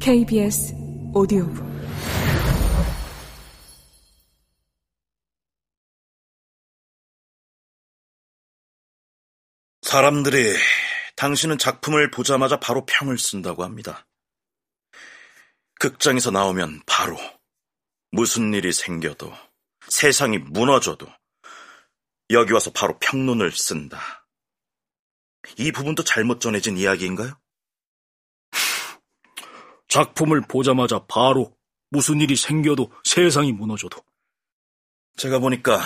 [0.00, 0.74] KBS
[1.14, 1.64] 오디오북
[9.82, 10.54] 사람들이
[11.16, 14.06] 당신은 작품을 보자마자 바로 평을 쓴다고 합니다.
[15.80, 17.16] 극장에서 나오면 바로
[18.12, 19.32] 무슨 일이 생겨도
[19.88, 21.08] 세상이 무너져도
[22.30, 24.26] 여기 와서 바로 평론을 쓴다.
[25.58, 27.39] 이 부분도 잘못 전해진 이야기인가요?
[29.90, 31.54] 작품을 보자마자 바로
[31.90, 34.00] 무슨 일이 생겨도 세상이 무너져도.
[35.16, 35.80] 제가 보니까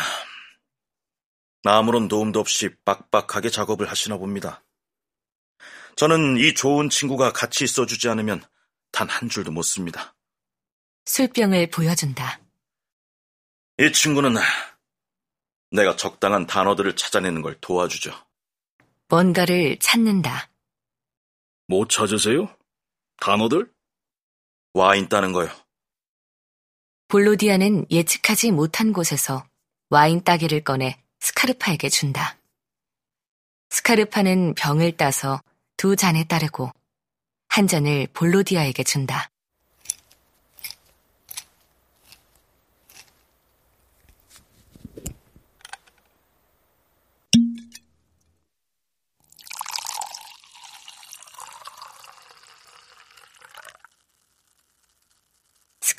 [1.65, 4.63] 아무런 도움도 없이 빡빡하게 작업을 하시나 봅니다.
[5.97, 8.45] 저는 이 좋은 친구가 같이 있어주지 않으면
[8.93, 10.15] 단 한 줄도 못 씁니다.
[11.07, 12.41] 술병을 보여준다.
[13.79, 14.35] 이 친구는
[15.71, 18.13] 내가 적당한 단어들을 찾아내는 걸 도와주죠.
[19.09, 20.51] 뭔가를 찾는다.
[21.67, 22.55] 못 찾으세요?
[23.17, 23.74] 단어들?
[24.75, 25.49] 와인 따는 거요.
[27.07, 29.47] 볼로디아는 예측하지 못한 곳에서
[29.89, 32.37] 와인 따기를 꺼내 스카르파에게 준다.
[33.71, 35.41] 스카르파는 병을 따서
[35.77, 36.73] 두 잔에 따르고
[37.49, 39.31] 한 잔을 볼로디아에게 준다.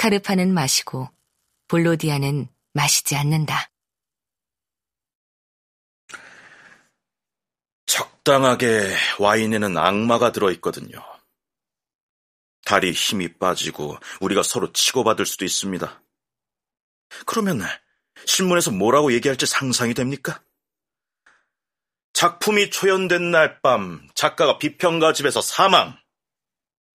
[0.06, 1.09] 카르파는 마시고
[1.67, 3.72] 볼로디아는 마시지 않는다.
[7.88, 11.03] 적당하게 와인에는 악마가 들어있거든요.
[12.66, 16.03] 다리 힘이 빠지고 우리가 서로 치고받을 수도 있습니다.
[17.25, 17.62] 그러면
[18.28, 20.44] 신문에서 뭐라고 얘기할지 상상이 됩니까?
[22.14, 25.97] 작품이 초연된 날 밤 작가가 비평가 집에서 사망.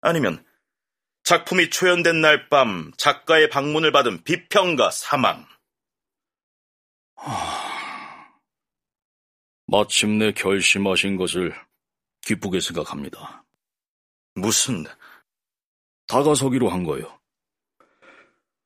[0.01, 0.45] 아니면
[1.31, 5.47] 작품이 초연된 날 밤 작가의 방문을 받은 비평가 사망.
[9.69, 11.55] 마침내 결심하신 것을
[12.23, 13.45] 기쁘게 생각합니다.
[14.35, 14.85] 무슨
[16.09, 17.21] 다가서기로 한 거요.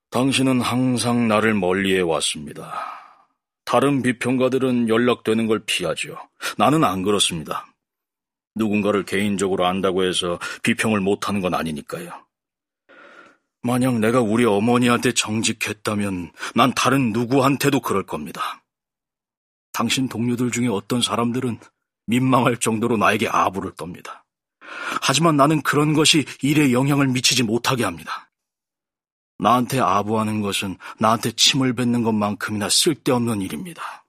[0.08, 2.82] 당신은 항상 나를 멀리해 왔습니다.
[3.66, 6.16] 다른 비평가들은 연락되는 걸 피하죠.
[6.56, 7.66] 나는 안 그렇습니다.
[8.54, 12.23] 누군가를 개인적으로 안다고 해서 비평을 못하는 건 아니니까요.
[13.64, 18.62] 만약 내가 우리 어머니한테 정직했다면 난 다른 누구한테도 그럴 겁니다.
[19.72, 21.58] 당신 동료들 중에 어떤 사람들은
[22.06, 24.22] 민망할 정도로 나에게 아부를 떱니다.
[25.00, 28.30] 하지만 나는 그런 것이 일에 영향을 미치지 못하게 합니다.
[29.38, 34.04] 나한테 아부하는 것은 나한테 침을 뱉는 것만큼이나 쓸데없는 일입니다.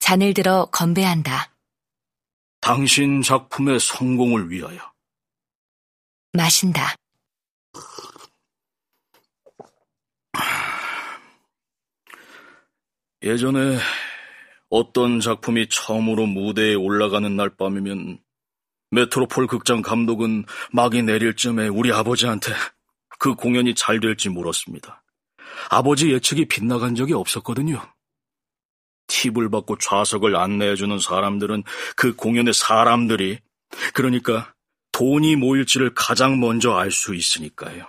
[0.00, 1.52] 잔을 들어 건배한다.
[2.60, 4.92] 당신 작품의 성공을 위하여.
[6.32, 6.96] 마신다.
[13.22, 13.78] 예전에
[14.70, 18.18] 어떤 작품이 처음으로 무대에 올라가는 날 밤이면
[18.92, 22.52] 메트로폴 극장 감독은 막이 내릴 쯤에 우리 아버지한테
[23.18, 25.02] 그 공연이 잘 될지 물었습니다.
[25.68, 27.82] 아버지 예측이 빗나간 적이 없었거든요.
[29.08, 31.64] 팁을 받고 좌석을 안내해주는 사람들은
[31.96, 33.40] 그 공연의 사람들이,
[33.92, 34.54] 그러니까
[35.00, 37.86] 돈이 모일지를 가장 먼저 알 수 있으니까요.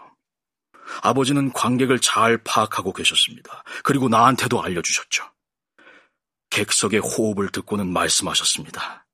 [1.02, 3.66] 아버지는 관객을 잘 파악하고 계셨습니다.
[3.84, 5.30] 그리고 나한테도 알려주셨죠.
[6.52, 9.06] 객석의 호흡을 듣고는 말씀하셨습니다.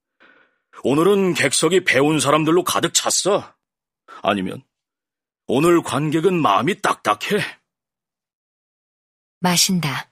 [0.84, 3.56] 오늘은 객석이 배운 사람들로 가득 찼어.
[4.22, 4.62] 아니면
[5.48, 7.44] 오늘 관객은 마음이 딱딱해.
[9.40, 10.12] 마신다.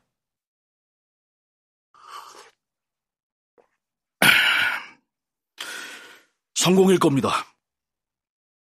[6.56, 7.55] 성공일 겁니다.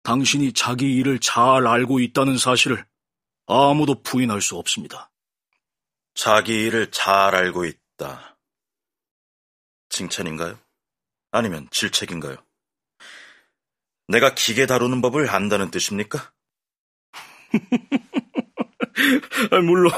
[0.04, 2.86] 당신이 자기 일을 잘 알고 있다는 사실을
[3.48, 5.10] 아무도 부인할 수 없습니다.
[6.14, 8.38] 자기 일을 잘 알고 있다.
[9.90, 10.60] 칭찬인가요?
[11.32, 12.38] 아니면 질책인가요?
[14.08, 16.34] 내가 기계 다루는 법을 안다는 뜻입니까?
[19.66, 19.92] 물론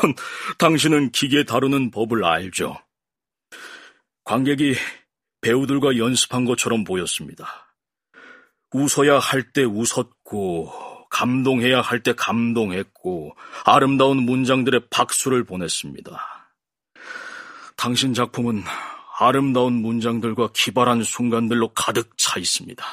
[0.58, 2.78] 당신은 기계 다루는 법을 알죠.
[4.24, 4.76] 관객이
[5.42, 7.65] 배우들과 연습한 것처럼 보였습니다.
[8.76, 10.72] 웃어야 할 때 웃었고,
[11.10, 16.20] 감동해야 할 때 감동했고, 아름다운 문장들의 박수를 보냈습니다.
[17.78, 18.64] 당신 작품은
[19.20, 22.84] 아름다운 문장들과 기발한 순간들로 가득 차 있습니다.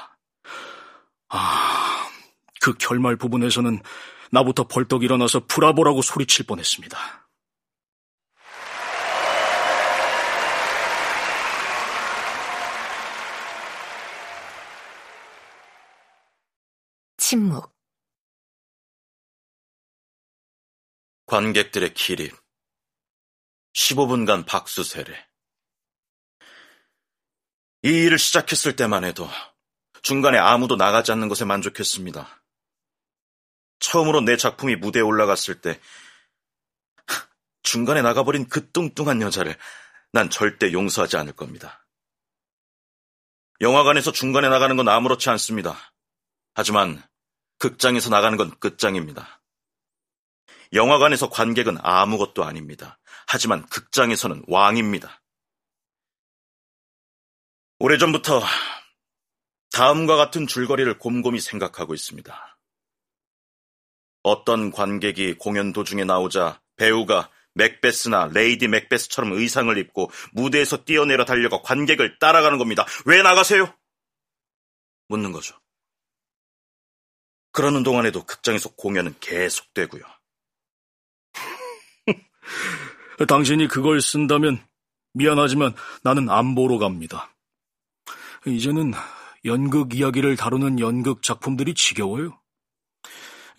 [1.31, 2.09] 아,
[2.61, 3.81] 그 결말 부분에서는
[4.31, 6.97] 나부터 벌떡 일어나서 브라보라고 소리칠 뻔했습니다.
[17.33, 17.75] 침묵.
[21.25, 22.37] 관객들의 기립.
[23.73, 25.17] 15분간 박수 세례.
[27.85, 29.31] 이 일을 시작했을 때만 해도
[30.03, 32.45] 중간에 아무도 나가지 않는 것에 만족했습니다.
[33.79, 35.81] 처음으로 내 작품이 무대에 올라갔을 때
[37.63, 39.57] 중간에 나가버린 그 뚱뚱한 여자를
[40.13, 41.87] 난 절대 용서하지 않을 겁니다.
[43.63, 45.95] 영화관에서 중간에 나가는 건 아무렇지 않습니다.
[46.53, 47.03] 하지만
[47.63, 49.41] 극장에서 나가는 건 끝장입니다.
[50.73, 52.99] 영화관에서 관객은 아무것도 아닙니다.
[53.29, 55.23] 하지만 극장에서는 왕입니다.
[57.79, 58.43] 오래전부터
[59.71, 62.59] 다음과 같은 줄거리를 곰곰이 생각하고 있습니다.
[64.25, 72.19] 어떤 관객이 공연 도중에 나오자 배우가 맥베스나 레이디 맥베스처럼 의상을 입고 무대에서 뛰어내려 달려가 관객을
[72.19, 72.85] 따라가는 겁니다.
[73.07, 73.73] 왜 나가세요?
[75.07, 75.62] 묻는 거죠.
[77.53, 80.03] 그러는 동안에도 극장에서 공연은 계속되고요.
[83.29, 84.65] 당신이 그걸 쓴다면
[85.15, 87.35] 미안하지만 나는 안 보러 갑니다.
[88.47, 88.93] 이제는
[89.45, 92.39] 연극 이야기를 다루는 연극 작품들이 지겨워요.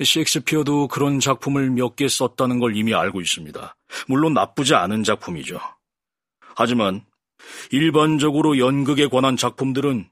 [0.03, 3.75] 셰익스피어도 그런 작품을 몇 개 썼다는 걸 이미 알고 있습니다.
[4.07, 5.59] 물론 나쁘지 않은 작품이죠.
[6.55, 7.05] 하지만
[7.71, 10.09] 일반적으로 연극에 관한 작품들은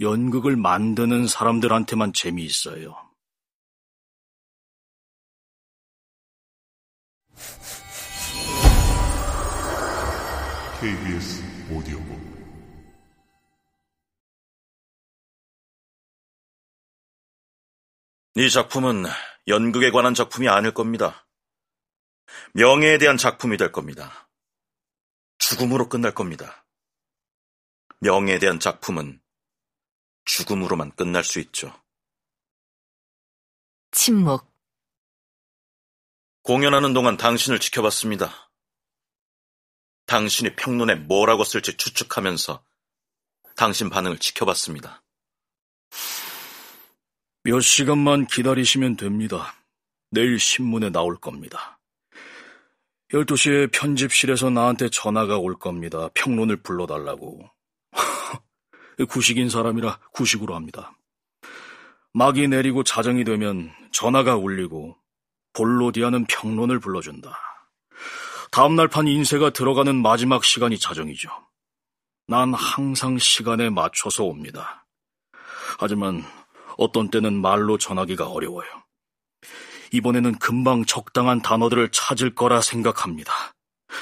[0.00, 2.96] 연극을 만드는 사람들한테만 재미있어요.
[10.80, 11.42] KBS
[11.72, 12.34] 오디오북
[18.36, 19.04] 이 작품은
[19.46, 21.26] 연극에 관한 작품이 아닐 겁니다.
[22.52, 24.28] 명예에 대한 작품이 될 겁니다.
[25.38, 26.66] 죽음으로 끝날 겁니다.
[28.00, 29.20] 명예에 대한 작품은
[30.24, 31.72] 죽음으로만 끝날 수 있죠.
[33.92, 34.53] 침묵.
[36.44, 38.50] 공연하는 동안 당신을 지켜봤습니다.
[40.04, 42.62] 당신이 평론에 뭐라고 쓸지 추측하면서
[43.56, 45.02] 당신 반응을 지켜봤습니다.
[47.44, 49.54] 몇 시간만 기다리시면 됩니다.
[50.10, 51.80] 내일 신문에 나올 겁니다.
[53.10, 56.10] 12시에 편집실에서 나한테 전화가 올 겁니다.
[56.12, 57.48] 평론을 불러달라고.
[59.08, 60.92] 구식인 사람이라 구식으로 합니다.
[62.12, 64.98] 막이 내리고 자정이 되면 전화가 울리고
[65.54, 67.38] 볼로디아는 평론을 불러준다.
[68.50, 71.30] 다음날 판 인쇄가 들어가는 마지막 시간이 자정이죠.
[72.26, 74.86] 난 항상 시간에 맞춰서 옵니다.
[75.78, 76.24] 하지만
[76.76, 78.68] 어떤 때는 말로 전하기가 어려워요.
[79.92, 83.32] 이번에는 금방 적당한 단어들을 찾을 거라 생각합니다.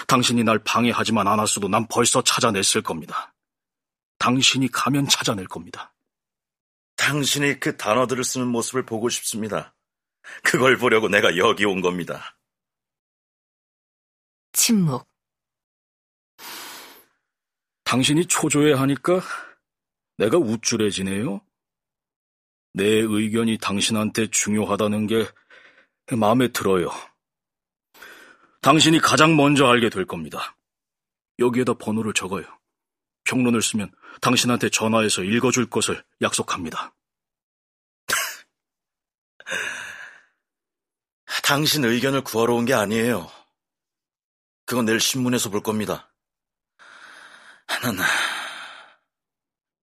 [0.07, 3.35] 당신이 날 방해하지만 않았어도 난 벌써 찾아냈을 겁니다.
[4.19, 5.93] 당신이 가면 찾아낼 겁니다.
[6.97, 9.75] 당신이 그 단어들을 쓰는 모습을 보고 싶습니다.
[10.43, 12.37] 그걸 보려고 내가 여기 온 겁니다.
[14.53, 15.07] 침묵.
[17.85, 19.21] 당신이 초조해 하니까
[20.17, 21.41] 내가 우쭐해지네요.
[22.75, 25.27] 내 의견이 당신한테 중요하다는 게
[26.17, 26.91] 마음에 들어요.
[28.63, 30.57] 당신이 가장 먼저 알게 될 겁니다.
[31.39, 32.45] 여기에다 번호를 적어요.
[33.25, 36.95] 평론을 쓰면 당신한테 전화해서 읽어줄 것을 약속합니다.
[41.43, 43.31] 당신 의견을 구하러 온 게 아니에요.
[44.67, 46.13] 그건 내일 신문에서 볼 겁니다.
[47.83, 47.97] 난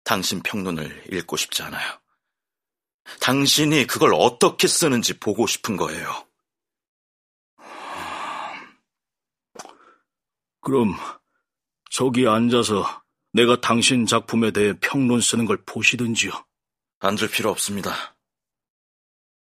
[0.05, 2.01] 당신 평론을 읽고 싶지 않아요.
[3.21, 6.27] 당신이 그걸 어떻게 쓰는지 보고 싶은 거예요.
[10.61, 10.95] 그럼
[11.91, 13.03] 저기 앉아서
[13.33, 16.33] 내가 당신 작품에 대해 평론 쓰는 걸 보시든지요.
[17.01, 18.17] 앉을 필요 없습니다.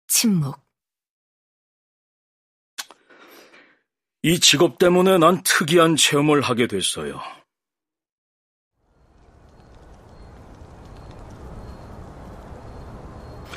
[0.06, 0.67] 침묵.
[4.22, 7.20] 이 직업 때문에 난 특이한 체험을 하게 됐어요.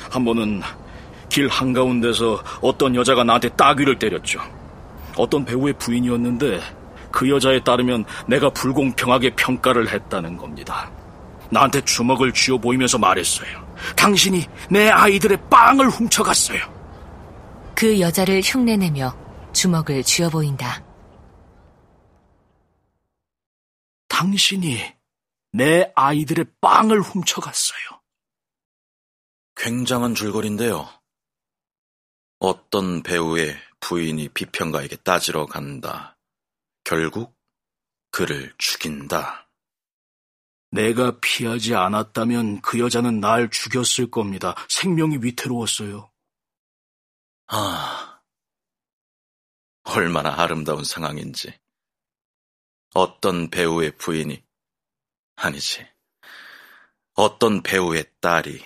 [0.08, 0.62] 한 번은
[1.28, 4.40] 길 한가운데서 어떤 여자가 나한테 따귀를 때렸죠.
[5.16, 6.60] 어떤 배우의 부인이었는데
[7.10, 10.90] 그 여자에 따르면 내가 불공평하게 평가를 했다는 겁니다.
[11.50, 13.66] 나한테 주먹을 쥐어 보이면서 말했어요.
[13.96, 16.60] 당신이 내 아이들의 빵을 훔쳐갔어요.
[17.74, 19.21] 그 여자를 흉내내며
[19.62, 20.84] 주먹을 쥐어 보인다.
[24.08, 24.76] 당신이
[25.52, 28.02] 내 아이들의 빵을 훔쳐갔어요.
[29.54, 30.88] 굉장한 줄거리인데요.
[32.40, 36.18] 어떤 배우의 부인이 비평가에게 따지러 간다.
[36.82, 37.32] 결국
[38.10, 39.48] 그를 죽인다.
[40.72, 44.56] 내가 피하지 않았다면 그 여자는 날 죽였을 겁니다.
[44.68, 46.10] 생명이 위태로웠어요.
[47.46, 48.11] 아,
[49.84, 51.58] 얼마나 아름다운 상황인지.
[52.94, 54.42] 어떤 배우의 부인이,
[55.36, 55.86] 아니지.
[57.14, 58.64] 어떤 배우의 딸이,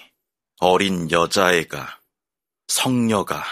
[0.61, 2.01] 어린 여자애가,
[2.69, 3.45] 성녀가,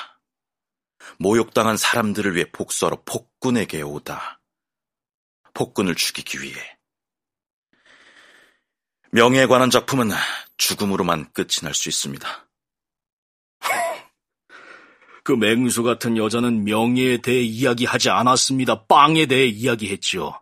[1.19, 4.41] 모욕당한 사람들을 위해 복수하러 폭군에게 오다.
[5.53, 6.79] 폭군을 죽이기 위해.
[9.13, 10.11] 명예에 관한 작품은
[10.57, 12.44] 죽음으로만 끝이 날 수 있습니다.
[15.25, 18.85] 그 맹수 같은 여자는 명예에 대해 이야기하지 않았습니다.
[18.87, 20.41] 빵에 대해 이야기했지요.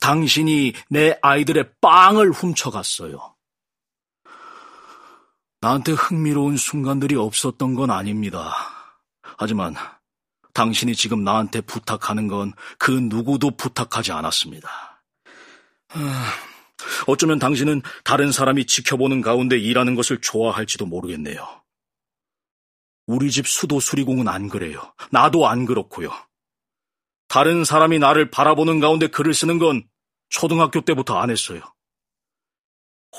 [0.00, 3.34] 당신이 내 아이들의 빵을 훔쳐갔어요.
[5.60, 8.52] 나한테 흥미로운 순간들이 없었던 건 아닙니다.
[9.38, 9.76] 하지만
[10.54, 15.04] 당신이 지금 나한테 부탁하는 건 그 누구도 부탁하지 않았습니다.
[17.06, 21.61] 어쩌면 당신은 다른 사람이 지켜보는 가운데 일하는 것을 좋아할지도 모르겠네요.
[23.06, 24.94] 우리 집 수도 수리공은 안 그래요.
[25.10, 26.10] 나도 안 그렇고요.
[27.28, 29.88] 다른 사람이 나를 바라보는 가운데 글을 쓰는 건
[30.28, 31.60] 초등학교 때부터 안 했어요.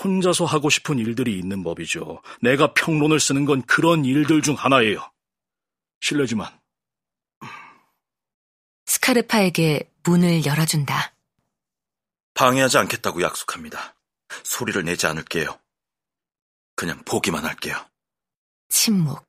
[0.01, 2.21] 혼자서 하고 싶은 일들이 있는 법이죠.
[2.41, 5.11] 내가 평론을 쓰는 건 그런 일들 중 하나예요.
[6.01, 6.51] 실례지만.
[8.85, 11.13] 스카르파에게 문을 열어준다.
[12.33, 13.95] 방해하지 않겠다고 약속합니다.
[14.43, 15.59] 소리를 내지 않을게요.
[16.75, 17.77] 그냥 보기만 할게요.
[18.69, 19.23] 침묵.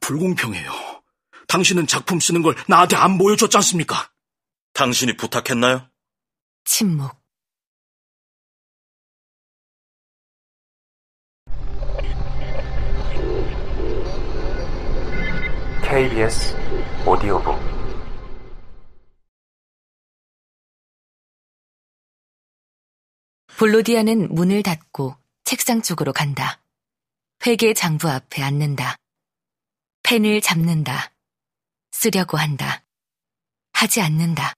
[0.00, 0.70] 불공평해요.
[1.48, 4.10] 당신은 작품 쓰는 걸 나한테 안 보여줬지 않습니까?
[4.74, 5.88] 당신이 부탁했나요?
[6.64, 7.24] 침묵.
[15.82, 16.56] KBS
[17.06, 17.56] 오디오북
[23.58, 26.63] 볼로디아는 문을 닫고 책상 쪽으로 간다.
[27.46, 28.96] 회계 장부 앞에 앉는다.
[30.02, 31.12] 펜을 잡는다.
[31.90, 32.82] 쓰려고 한다.
[33.72, 34.54] 하지 않는다.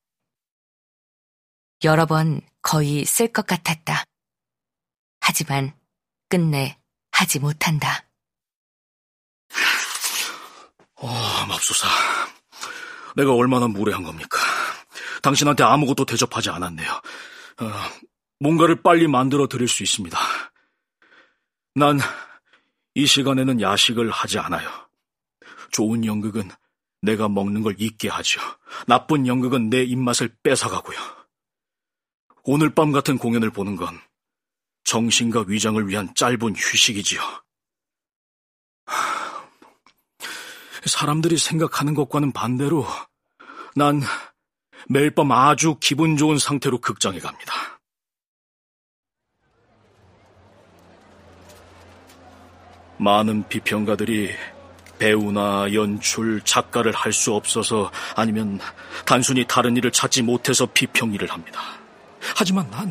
[1.82, 4.04] 여러 번 거의 쓸 것 같았다.
[5.20, 5.76] 하지만
[6.28, 6.78] 끝내
[7.10, 8.06] 하지 못한다.
[10.94, 11.08] 어,
[11.48, 11.88] 맙소사.
[13.16, 14.38] 내가 얼마나 무례한 겁니까?
[15.22, 16.88] 당신한테 아무것도 대접하지 않았네요.
[16.92, 17.72] 어,
[18.38, 20.18] 뭔가를 빨리 만들어 드릴 수 있습니다.
[21.74, 21.98] 난
[22.96, 24.70] 이 시간에는 야식을 하지 않아요.
[25.70, 26.50] 좋은 연극은
[27.02, 28.40] 내가 먹는 걸 잊게 하죠.
[28.86, 30.98] 나쁜 연극은 내 입맛을 뺏어가고요.
[32.44, 34.00] 오늘 밤 같은 공연을 보는 건
[34.84, 37.20] 정신과 위장을 위한 짧은 휴식이지요.
[40.86, 42.86] 사람들이 생각하는 것과는 반대로
[43.74, 44.00] 난
[44.88, 47.75] 매일 밤 아주 기분 좋은 상태로 극장에 갑니다.
[52.98, 54.30] 많은 비평가들이
[54.98, 58.58] 배우나 연출, 작가를 할 수 없어서 아니면
[59.04, 61.60] 단순히 다른 일을 찾지 못해서 비평 일을 합니다.
[62.34, 62.90] 하지만 난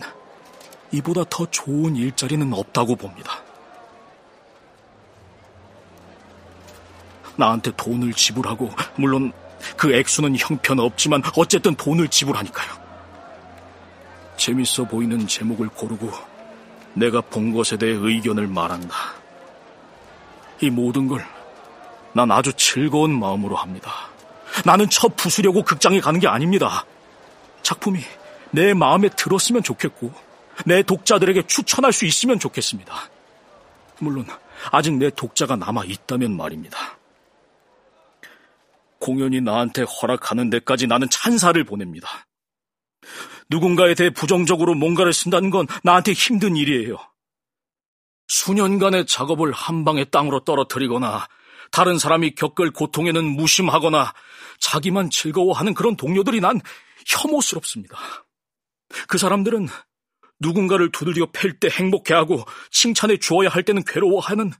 [0.92, 3.42] 이보다 더 좋은 일자리는 없다고 봅니다.
[7.38, 9.34] 나한테 돈을 지불하고, 물론
[9.76, 12.72] 그 액수는 형편없지만 어쨌든 돈을 지불하니까요.
[14.38, 16.12] 재밌어 보이는 제목을 고르고
[16.94, 18.96] 내가 본 것에 대해 의견을 말한다.
[20.62, 21.36] 이 모든 걸
[22.16, 23.92] 난 아주 즐거운 마음으로 합니다.
[24.64, 26.86] 나는 첫 부수려고 극장에 가는 게 아닙니다.
[27.62, 28.00] 작품이
[28.52, 30.14] 내 마음에 들었으면 좋겠고,
[30.66, 33.10] 내 독자들에게 추천할 수 있으면 좋겠습니다.
[34.00, 34.26] 물론,
[34.72, 36.98] 아직 내 독자가 남아 있다면 말입니다.
[39.00, 42.08] 공연이 나한테 허락하는 데까지 나는 찬사를 보냅니다.
[43.50, 46.98] 누군가에 대해 부정적으로 뭔가를 쓴다는 건 나한테 힘든 일이에요.
[48.28, 51.28] 수년간의 작업을 한 방에 땅으로 떨어뜨리거나
[51.72, 54.14] 다른 사람이 겪을 고통에는 무심하거나
[54.60, 56.62] 자기만 즐거워하는 그런 동료들이 난
[57.08, 57.98] 혐오스럽습니다.
[59.08, 59.68] 그 사람들은
[60.40, 64.52] 누군가를 두들겨 팰 때 행복해하고 칭찬해 주어야 할 때는 괴로워하는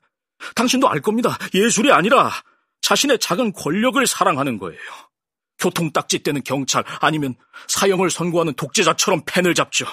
[0.56, 1.38] 당신도 알 겁니다.
[1.54, 2.32] 예술이 아니라
[2.82, 4.80] 자신의 작은 권력을 사랑하는 거예요.
[5.58, 7.36] 교통 딱지 떼는 경찰 아니면
[7.68, 9.86] 사형을 선고하는 독재자처럼 펜을 잡죠.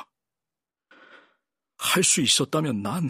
[1.78, 3.08] 할 수 있었다면 난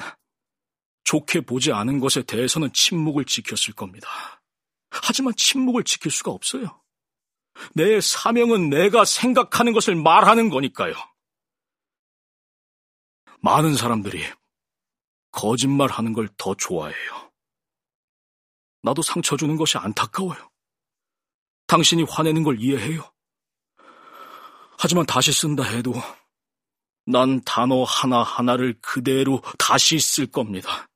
[1.04, 4.08] 좋게 보지 않은 것에 대해서는 침묵을 지켰을 겁니다.
[4.90, 6.80] 하지만 침묵을 지킬 수가 없어요.
[7.74, 10.94] 내 사명은 내가 생각하는 것을 말하는 거니까요.
[13.40, 14.24] 많은 사람들이
[15.32, 17.32] 거짓말 하는 걸 더 좋아해요.
[18.82, 20.50] 나도 상처 주는 것이 안타까워요.
[21.66, 23.10] 당신이 화내는 걸 이해해요.
[24.78, 25.94] 하지만 다시 쓴다 해도
[27.06, 30.88] 난 단어 하나하나를 그대로 다시 쓸 겁니다.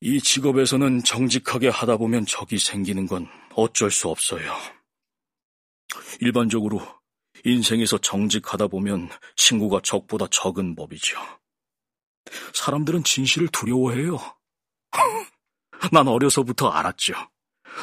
[0.00, 4.54] 이 직업에서는 정직하게 하다 보면 적이 생기는 건 어쩔 수 없어요.
[6.20, 6.80] 일반적으로
[7.44, 11.18] 인생에서 정직하다 보면 친구가 적보다 적은 법이죠.
[12.54, 14.18] 사람들은 진실을 두려워해요.
[15.92, 17.14] 난 어려서부터 알았죠.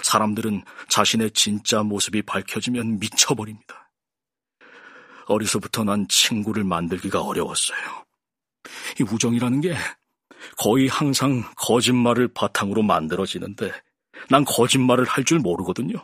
[0.04, 3.92] 사람들은 자신의 진짜 모습이 밝혀지면 미쳐버립니다.
[5.28, 8.06] 어려서부터 난 친구를 만들기가 어려웠어요.
[9.00, 9.76] 이 우정이라는 게
[10.58, 13.72] 거의 항상 거짓말을 바탕으로 만들어지는데
[14.30, 15.96] 난 거짓말을 할 줄 모르거든요.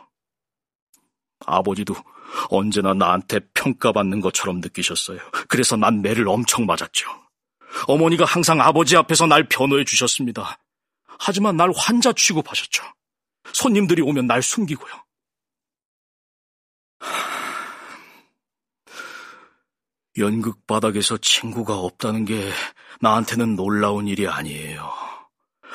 [1.46, 1.94] 아버지도
[2.50, 5.18] 언제나 나한테 평가받는 것처럼 느끼셨어요.
[5.48, 7.08] 그래서 난 매를 엄청 맞았죠.
[7.88, 10.58] 어머니가 항상 아버지 앞에서 날 변호해 주셨습니다.
[11.18, 12.84] 하지만 날 환자 취급하셨죠.
[13.52, 14.92] 손님들이 오면 날 숨기고요.
[20.18, 22.50] 연극 바닥에서 친구가 없다는 게
[23.00, 24.92] 나한테는 놀라운 일이 아니에요.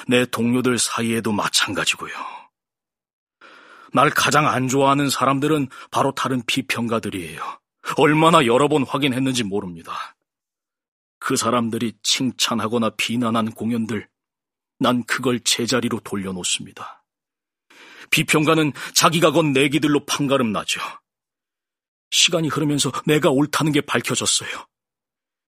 [0.07, 2.13] 내 동료들 사이에도 마찬가지고요.
[3.93, 7.41] 날 가장 안 좋아하는 사람들은 바로 다른 비평가들이에요.
[7.97, 10.15] 얼마나 여러 번 확인했는지 모릅니다.
[11.19, 14.07] 그 사람들이 칭찬하거나 비난한 공연들,
[14.79, 17.03] 난 그걸 제자리로 돌려놓습니다.
[18.11, 20.79] 비평가는 자기가 건 내기들로 판가름 나죠.
[22.11, 24.49] 시간이 흐르면서 내가 옳다는 게 밝혀졌어요.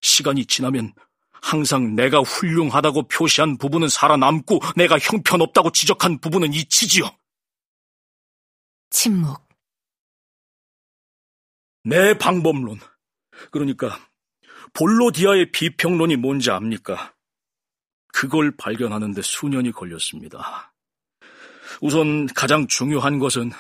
[0.01, 0.93] 시간이 지나면
[1.41, 7.10] 항상 내가 훌륭하다고 표시한 부분은 살아남고 내가 형편없다고 지적한 부분은 잊히지요.
[8.89, 9.48] 침묵.
[11.84, 12.79] 내 방법론.
[13.51, 14.00] 그러니까
[14.74, 17.13] 볼로디아의 비평론이 뭔지 압니까?
[18.12, 20.74] 그걸 발견하는데 수년이 걸렸습니다.
[21.81, 23.51] 우선 가장 중요한 것은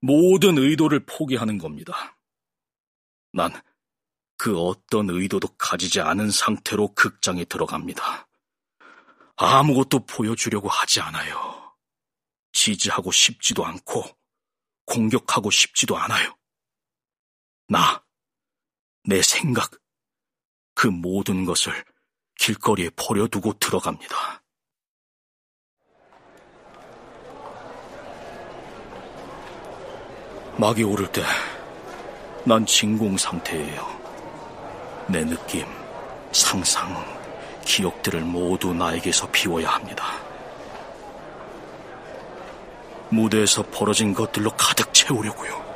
[0.00, 2.18] 모든 의도를 포기하는 겁니다.
[3.32, 3.52] 난
[4.38, 8.26] 그 어떤 의도도 가지지 않은 상태로 극장에 들어갑니다.
[9.36, 11.76] 아무것도 보여주려고 하지 않아요.
[12.52, 14.04] 지지하고 싶지도 않고
[14.86, 16.34] 공격하고 싶지도 않아요.
[17.68, 18.02] 나,
[19.04, 19.70] 내 생각,
[20.74, 21.84] 그 모든 것을
[22.38, 24.42] 길거리에 버려두고 들어갑니다.
[30.58, 31.22] 막이 오를 때
[32.48, 33.97] 난 진공 상태예요.
[35.08, 35.64] 내 느낌,
[36.32, 37.02] 상상,
[37.64, 40.04] 기억들을 모두 나에게서 비워야 합니다.
[43.08, 45.67] 무대에서 벌어진 것들로 가득 채우려고요.